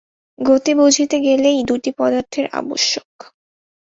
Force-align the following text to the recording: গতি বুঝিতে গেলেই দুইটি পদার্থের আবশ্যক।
গতি 0.39 0.71
বুঝিতে 0.73 1.17
গেলেই 1.19 1.59
দুইটি 1.63 1.89
পদার্থের 1.97 2.45
আবশ্যক। 2.51 3.09